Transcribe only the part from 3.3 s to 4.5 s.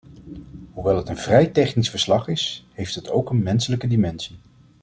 menselijke dimensie.